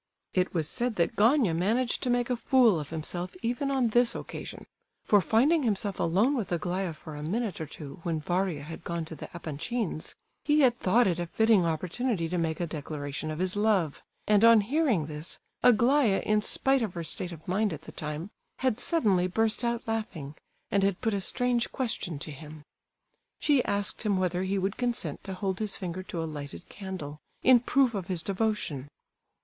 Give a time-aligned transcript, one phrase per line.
[0.33, 4.15] It was said that Gania managed to make a fool of himself even on this
[4.15, 4.65] occasion;
[5.03, 9.05] for, finding himself alone with Aglaya for a minute or two when Varia had gone
[9.05, 13.37] to the Epanchins', he had thought it a fitting opportunity to make a declaration of
[13.37, 17.83] his love, and on hearing this Aglaya, in spite of her state of mind at
[17.83, 20.33] the time, had suddenly burst out laughing,
[20.71, 22.63] and had put a strange question to him.
[23.39, 27.19] She asked him whether he would consent to hold his finger to a lighted candle
[27.43, 28.87] in proof of his devotion!